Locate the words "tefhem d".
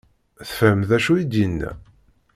0.47-0.91